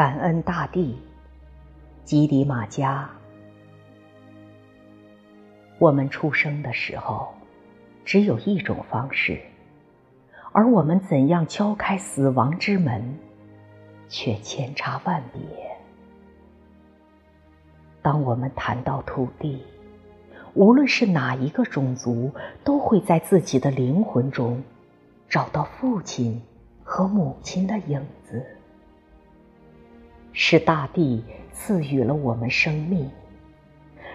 [0.00, 0.98] 感恩大地，
[2.04, 3.06] 吉迪马加。
[5.78, 7.34] 我们出生的时候，
[8.02, 9.38] 只有一种方式，
[10.52, 13.14] 而我们怎样敲开死亡之门，
[14.08, 15.42] 却千差万别。
[18.00, 19.62] 当我们谈到土地，
[20.54, 22.32] 无论是哪一个种族，
[22.64, 24.62] 都会在自己的灵魂中
[25.28, 26.40] 找到父亲
[26.82, 28.56] 和母亲的影子。
[30.42, 31.22] 是大地
[31.52, 33.10] 赐予了我们生命，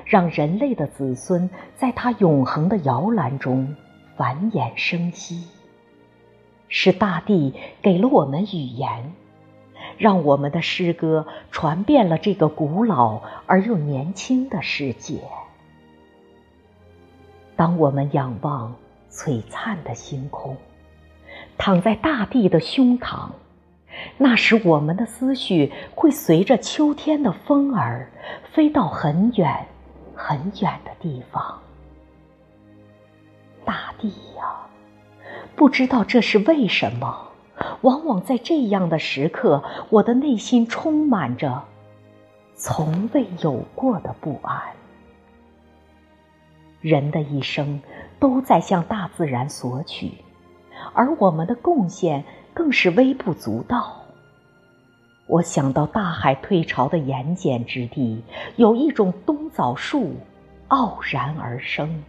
[0.06, 3.76] 让人类的子孙在它永恒的摇篮中
[4.18, 5.48] 繁衍生息。
[6.68, 7.54] 是大地
[7.84, 9.14] 给了我们语言，
[10.00, 15.20] 让我们的诗歌传遍了这个古老而又年轻的世界。
[17.56, 18.76] 当我们仰望
[19.12, 20.58] 璀璨的星空，
[21.56, 23.30] 躺在大地的胸膛，
[24.18, 28.12] 那时我们的思绪会随着秋天的风儿
[28.54, 29.66] 飞到很远
[30.16, 31.60] 很远的地方。
[33.66, 34.68] 大地呀，
[35.56, 37.30] 不知道这是为什么，
[37.82, 41.64] 往往在这样的时刻，我的内心充满着
[42.56, 44.62] 从未有过的不安。
[46.80, 47.82] 人的一生
[48.20, 50.12] 都在向大自然索取，
[50.94, 52.24] 而我们的贡献
[52.56, 54.02] 更是微不足道。
[55.28, 58.24] 我想到大海退潮的盐碱之地，
[58.56, 60.16] 有一种冬枣树
[60.70, 62.04] 傲然而生。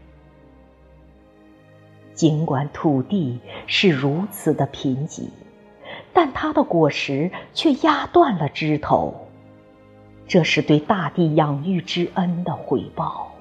[2.15, 5.29] 尽管土地是如此的贫瘠，
[6.13, 9.27] 但它的果实却压断了枝头，
[10.27, 13.33] 这是对大地养育之恩的回报。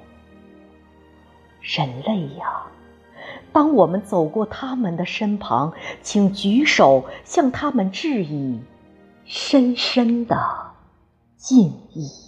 [1.61, 2.63] 人类呀，
[3.55, 8.59] 当我们走过他们的身旁，请举手向他们致以
[9.23, 10.37] 深深的
[11.37, 12.24] 敬意。